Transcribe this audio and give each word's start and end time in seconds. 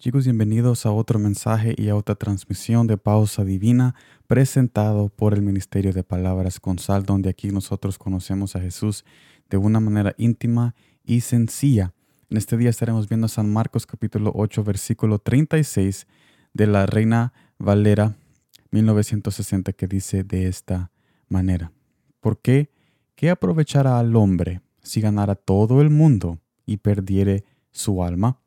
Chicos, 0.00 0.24
bienvenidos 0.24 0.86
a 0.86 0.92
otro 0.92 1.18
mensaje 1.18 1.74
y 1.76 1.90
a 1.90 1.94
otra 1.94 2.14
transmisión 2.14 2.86
de 2.86 2.96
Pausa 2.96 3.44
Divina 3.44 3.94
presentado 4.26 5.10
por 5.10 5.34
el 5.34 5.42
Ministerio 5.42 5.92
de 5.92 6.02
Palabras 6.02 6.58
con 6.58 6.78
Sal, 6.78 7.04
donde 7.04 7.28
aquí 7.28 7.50
nosotros 7.50 7.98
conocemos 7.98 8.56
a 8.56 8.62
Jesús 8.62 9.04
de 9.50 9.58
una 9.58 9.78
manera 9.78 10.14
íntima 10.16 10.74
y 11.04 11.20
sencilla. 11.20 11.92
En 12.30 12.38
este 12.38 12.56
día 12.56 12.70
estaremos 12.70 13.10
viendo 13.10 13.28
San 13.28 13.52
Marcos 13.52 13.84
capítulo 13.84 14.32
8 14.34 14.64
versículo 14.64 15.18
36 15.18 16.06
de 16.54 16.66
la 16.66 16.86
Reina 16.86 17.34
Valera 17.58 18.16
1960 18.70 19.74
que 19.74 19.86
dice 19.86 20.24
de 20.24 20.46
esta 20.46 20.92
manera. 21.28 21.72
¿Por 22.20 22.40
qué? 22.40 22.70
¿Qué 23.16 23.28
aprovechará 23.28 23.98
al 23.98 24.16
hombre 24.16 24.62
si 24.82 25.02
ganara 25.02 25.34
todo 25.34 25.82
el 25.82 25.90
mundo 25.90 26.38
y 26.64 26.78
perdiere 26.78 27.44
su 27.70 28.02
alma? 28.02 28.39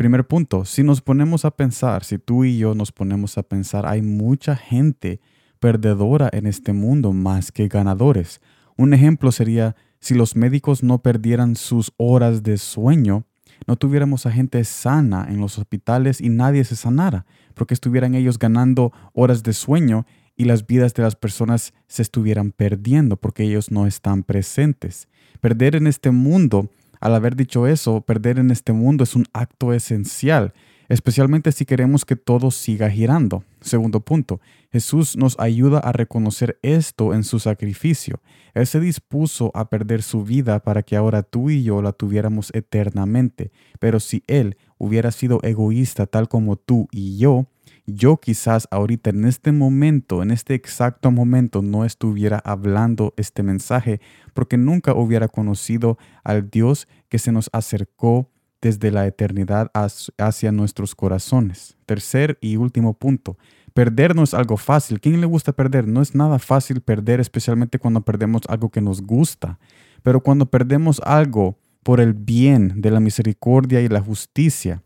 Primer 0.00 0.26
punto, 0.26 0.64
si 0.64 0.82
nos 0.82 1.02
ponemos 1.02 1.44
a 1.44 1.50
pensar, 1.50 2.04
si 2.04 2.16
tú 2.16 2.44
y 2.44 2.56
yo 2.56 2.74
nos 2.74 2.90
ponemos 2.90 3.36
a 3.36 3.42
pensar, 3.42 3.84
hay 3.84 4.00
mucha 4.00 4.56
gente 4.56 5.20
perdedora 5.58 6.30
en 6.32 6.46
este 6.46 6.72
mundo 6.72 7.12
más 7.12 7.52
que 7.52 7.68
ganadores. 7.68 8.40
Un 8.78 8.94
ejemplo 8.94 9.30
sería 9.30 9.76
si 9.98 10.14
los 10.14 10.36
médicos 10.36 10.82
no 10.82 11.02
perdieran 11.02 11.54
sus 11.54 11.92
horas 11.98 12.42
de 12.42 12.56
sueño, 12.56 13.26
no 13.66 13.76
tuviéramos 13.76 14.24
a 14.24 14.32
gente 14.32 14.64
sana 14.64 15.26
en 15.28 15.38
los 15.38 15.58
hospitales 15.58 16.22
y 16.22 16.30
nadie 16.30 16.64
se 16.64 16.76
sanara, 16.76 17.26
porque 17.52 17.74
estuvieran 17.74 18.14
ellos 18.14 18.38
ganando 18.38 18.94
horas 19.12 19.42
de 19.42 19.52
sueño 19.52 20.06
y 20.34 20.46
las 20.46 20.66
vidas 20.66 20.94
de 20.94 21.02
las 21.02 21.14
personas 21.14 21.74
se 21.88 22.00
estuvieran 22.00 22.52
perdiendo 22.52 23.18
porque 23.18 23.42
ellos 23.42 23.70
no 23.70 23.86
están 23.86 24.22
presentes. 24.22 25.08
Perder 25.42 25.76
en 25.76 25.86
este 25.86 26.10
mundo 26.10 26.70
al 27.00 27.14
haber 27.14 27.34
dicho 27.34 27.66
eso, 27.66 28.02
perder 28.02 28.38
en 28.38 28.50
este 28.50 28.72
mundo 28.72 29.04
es 29.04 29.16
un 29.16 29.26
acto 29.32 29.72
esencial, 29.72 30.52
especialmente 30.88 31.50
si 31.52 31.64
queremos 31.64 32.04
que 32.04 32.16
todo 32.16 32.50
siga 32.50 32.90
girando. 32.90 33.44
Segundo 33.60 34.00
punto, 34.00 34.40
Jesús 34.70 35.16
nos 35.16 35.38
ayuda 35.38 35.78
a 35.78 35.92
reconocer 35.92 36.58
esto 36.62 37.14
en 37.14 37.24
su 37.24 37.38
sacrificio. 37.38 38.20
Él 38.54 38.66
se 38.66 38.80
dispuso 38.80 39.50
a 39.54 39.70
perder 39.70 40.02
su 40.02 40.24
vida 40.24 40.60
para 40.60 40.82
que 40.82 40.96
ahora 40.96 41.22
tú 41.22 41.50
y 41.50 41.62
yo 41.62 41.80
la 41.80 41.92
tuviéramos 41.92 42.50
eternamente. 42.54 43.50
Pero 43.78 43.98
si 43.98 44.22
Él 44.26 44.56
hubiera 44.80 45.12
sido 45.12 45.38
egoísta 45.42 46.06
tal 46.06 46.28
como 46.28 46.56
tú 46.56 46.88
y 46.90 47.18
yo, 47.18 47.46
yo 47.86 48.16
quizás 48.16 48.66
ahorita 48.70 49.10
en 49.10 49.26
este 49.26 49.52
momento, 49.52 50.22
en 50.22 50.30
este 50.30 50.54
exacto 50.54 51.10
momento, 51.10 51.62
no 51.62 51.84
estuviera 51.84 52.38
hablando 52.38 53.14
este 53.16 53.42
mensaje 53.42 54.00
porque 54.32 54.56
nunca 54.56 54.94
hubiera 54.94 55.28
conocido 55.28 55.98
al 56.24 56.50
Dios 56.50 56.88
que 57.08 57.18
se 57.18 57.30
nos 57.30 57.50
acercó 57.52 58.30
desde 58.60 58.90
la 58.90 59.06
eternidad 59.06 59.70
hacia 60.18 60.52
nuestros 60.52 60.94
corazones. 60.94 61.76
Tercer 61.86 62.38
y 62.40 62.56
último 62.56 62.94
punto. 62.94 63.36
Perder 63.74 64.14
no 64.14 64.22
es 64.22 64.34
algo 64.34 64.56
fácil. 64.56 65.00
¿Quién 65.00 65.20
le 65.20 65.26
gusta 65.26 65.52
perder? 65.52 65.86
No 65.86 66.02
es 66.02 66.14
nada 66.14 66.38
fácil 66.38 66.80
perder, 66.80 67.20
especialmente 67.20 67.78
cuando 67.78 68.02
perdemos 68.02 68.42
algo 68.48 68.70
que 68.70 68.80
nos 68.80 69.02
gusta. 69.02 69.58
Pero 70.02 70.22
cuando 70.22 70.46
perdemos 70.46 71.00
algo 71.04 71.58
por 71.82 72.00
el 72.00 72.14
bien 72.14 72.80
de 72.80 72.90
la 72.90 73.00
misericordia 73.00 73.80
y 73.80 73.88
la 73.88 74.00
justicia, 74.00 74.82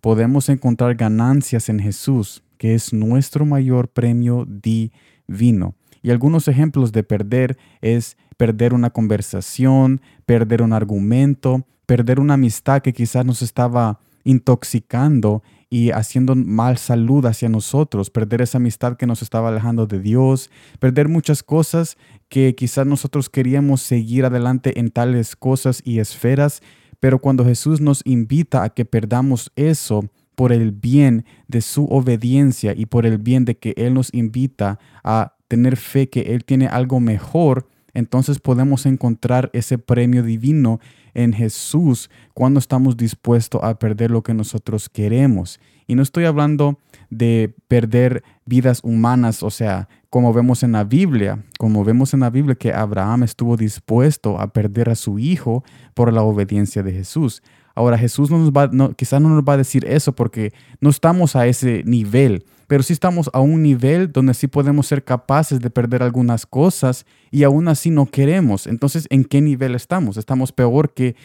podemos 0.00 0.48
encontrar 0.48 0.94
ganancias 0.94 1.68
en 1.68 1.78
Jesús, 1.78 2.42
que 2.58 2.74
es 2.74 2.92
nuestro 2.92 3.44
mayor 3.46 3.88
premio 3.88 4.46
divino. 4.46 5.74
Y 6.02 6.10
algunos 6.10 6.48
ejemplos 6.48 6.92
de 6.92 7.02
perder 7.02 7.58
es 7.82 8.16
perder 8.36 8.72
una 8.72 8.90
conversación, 8.90 10.00
perder 10.24 10.62
un 10.62 10.72
argumento, 10.72 11.66
perder 11.84 12.20
una 12.20 12.34
amistad 12.34 12.80
que 12.80 12.92
quizás 12.92 13.26
nos 13.26 13.42
estaba 13.42 14.00
intoxicando 14.24 15.42
y 15.70 15.92
haciendo 15.92 16.34
mal 16.34 16.76
salud 16.78 17.24
hacia 17.24 17.48
nosotros, 17.48 18.10
perder 18.10 18.42
esa 18.42 18.58
amistad 18.58 18.96
que 18.96 19.06
nos 19.06 19.22
estaba 19.22 19.48
alejando 19.48 19.86
de 19.86 20.00
Dios, 20.00 20.50
perder 20.80 21.08
muchas 21.08 21.44
cosas 21.44 21.96
que 22.28 22.56
quizás 22.56 22.86
nosotros 22.86 23.30
queríamos 23.30 23.80
seguir 23.80 24.24
adelante 24.24 24.80
en 24.80 24.90
tales 24.90 25.36
cosas 25.36 25.80
y 25.84 26.00
esferas. 26.00 26.60
Pero 26.98 27.20
cuando 27.20 27.44
Jesús 27.44 27.80
nos 27.80 28.02
invita 28.04 28.64
a 28.64 28.70
que 28.70 28.84
perdamos 28.84 29.52
eso 29.54 30.04
por 30.34 30.52
el 30.52 30.72
bien 30.72 31.24
de 31.46 31.60
su 31.60 31.84
obediencia 31.84 32.74
y 32.76 32.86
por 32.86 33.06
el 33.06 33.18
bien 33.18 33.44
de 33.44 33.56
que 33.56 33.72
Él 33.76 33.94
nos 33.94 34.12
invita 34.12 34.80
a 35.04 35.36
tener 35.46 35.76
fe 35.76 36.08
que 36.08 36.34
Él 36.34 36.44
tiene 36.44 36.66
algo 36.66 36.98
mejor, 36.98 37.68
entonces 37.94 38.38
podemos 38.38 38.86
encontrar 38.86 39.50
ese 39.52 39.78
premio 39.78 40.22
divino 40.22 40.80
en 41.14 41.32
Jesús 41.32 42.10
cuando 42.34 42.58
estamos 42.60 42.96
dispuestos 42.96 43.62
a 43.62 43.78
perder 43.78 44.10
lo 44.10 44.22
que 44.22 44.34
nosotros 44.34 44.88
queremos. 44.88 45.60
Y 45.86 45.96
no 45.96 46.02
estoy 46.02 46.24
hablando 46.24 46.78
de 47.10 47.52
perder 47.66 48.22
vidas 48.44 48.80
humanas, 48.84 49.42
o 49.42 49.50
sea, 49.50 49.88
como 50.08 50.32
vemos 50.32 50.62
en 50.62 50.72
la 50.72 50.84
Biblia, 50.84 51.44
como 51.58 51.84
vemos 51.84 52.14
en 52.14 52.20
la 52.20 52.30
Biblia 52.30 52.54
que 52.54 52.72
Abraham 52.72 53.24
estuvo 53.24 53.56
dispuesto 53.56 54.40
a 54.40 54.52
perder 54.52 54.88
a 54.90 54.94
su 54.94 55.18
hijo 55.18 55.64
por 55.94 56.12
la 56.12 56.22
obediencia 56.22 56.82
de 56.82 56.92
Jesús. 56.92 57.42
Ahora 57.74 57.98
Jesús 57.98 58.30
no 58.30 58.38
nos 58.38 58.50
va, 58.50 58.68
no, 58.72 58.92
quizás 58.94 59.20
no 59.20 59.28
nos 59.28 59.42
va 59.42 59.54
a 59.54 59.58
decir 59.58 59.84
eso 59.86 60.12
porque 60.12 60.52
no 60.80 60.90
estamos 60.90 61.36
a 61.36 61.46
ese 61.46 61.82
nivel, 61.84 62.44
pero 62.66 62.82
sí 62.82 62.92
estamos 62.92 63.30
a 63.32 63.40
un 63.40 63.62
nivel 63.62 64.12
donde 64.12 64.34
sí 64.34 64.46
podemos 64.46 64.86
ser 64.86 65.04
capaces 65.04 65.60
de 65.60 65.70
perder 65.70 66.02
algunas 66.02 66.46
cosas 66.46 67.06
y 67.30 67.42
aún 67.42 67.68
así 67.68 67.90
no 67.90 68.06
queremos. 68.06 68.66
Entonces, 68.66 69.06
¿en 69.10 69.24
qué 69.24 69.40
nivel 69.40 69.74
estamos? 69.74 70.16
Estamos 70.16 70.52
peor 70.52 70.94
que 70.94 71.16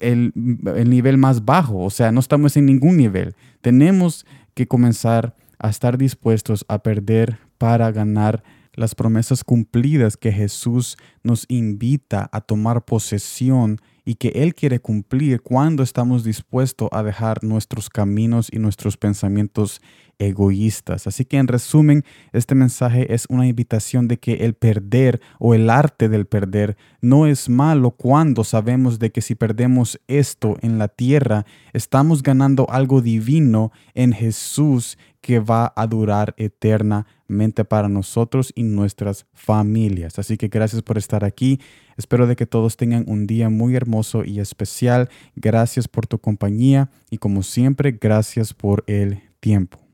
el, 0.00 0.32
el 0.74 0.90
nivel 0.90 1.18
más 1.18 1.44
bajo, 1.44 1.78
o 1.78 1.90
sea, 1.90 2.12
no 2.12 2.20
estamos 2.20 2.56
en 2.56 2.66
ningún 2.66 2.96
nivel. 2.96 3.34
Tenemos 3.60 4.26
que 4.54 4.66
comenzar 4.66 5.34
a 5.58 5.68
estar 5.68 5.98
dispuestos 5.98 6.64
a 6.68 6.82
perder 6.82 7.38
para 7.58 7.90
ganar 7.90 8.42
las 8.76 8.94
promesas 8.94 9.42
cumplidas 9.42 10.16
que 10.16 10.32
Jesús 10.32 10.96
nos 11.22 11.46
invita 11.48 12.28
a 12.30 12.40
tomar 12.42 12.84
posesión 12.84 13.80
y 14.06 14.14
que 14.14 14.28
Él 14.28 14.54
quiere 14.54 14.78
cumplir 14.78 15.42
cuando 15.42 15.82
estamos 15.82 16.24
dispuestos 16.24 16.88
a 16.92 17.02
dejar 17.02 17.42
nuestros 17.42 17.90
caminos 17.90 18.48
y 18.50 18.60
nuestros 18.60 18.96
pensamientos 18.96 19.82
egoístas. 20.18 21.06
Así 21.06 21.24
que 21.24 21.36
en 21.36 21.48
resumen, 21.48 22.04
este 22.32 22.54
mensaje 22.54 23.12
es 23.12 23.26
una 23.28 23.46
invitación 23.46 24.08
de 24.08 24.18
que 24.18 24.44
el 24.44 24.54
perder 24.54 25.20
o 25.38 25.54
el 25.54 25.68
arte 25.68 26.08
del 26.08 26.26
perder 26.26 26.76
no 27.00 27.26
es 27.26 27.48
malo 27.48 27.90
cuando 27.90 28.44
sabemos 28.44 28.98
de 28.98 29.10
que 29.10 29.20
si 29.20 29.34
perdemos 29.34 30.00
esto 30.06 30.56
en 30.62 30.78
la 30.78 30.88
tierra, 30.88 31.44
estamos 31.72 32.22
ganando 32.22 32.70
algo 32.70 33.02
divino 33.02 33.72
en 33.94 34.12
Jesús 34.12 34.96
que 35.20 35.40
va 35.40 35.72
a 35.74 35.86
durar 35.88 36.34
eternamente 36.36 37.64
para 37.64 37.88
nosotros 37.88 38.52
y 38.54 38.62
nuestras 38.62 39.26
familias. 39.34 40.18
Así 40.20 40.36
que 40.36 40.46
gracias 40.46 40.82
por 40.82 40.96
estar 40.96 41.24
aquí. 41.24 41.60
Espero 41.96 42.26
de 42.26 42.36
que 42.36 42.46
todos 42.46 42.76
tengan 42.76 43.04
un 43.08 43.26
día 43.26 43.48
muy 43.48 43.74
hermoso 43.74 44.24
y 44.24 44.40
especial. 44.40 45.08
Gracias 45.34 45.88
por 45.88 46.06
tu 46.06 46.18
compañía 46.18 46.90
y 47.10 47.18
como 47.18 47.42
siempre, 47.42 47.92
gracias 47.92 48.52
por 48.54 48.84
el 48.86 49.22
tiempo. 49.40 49.85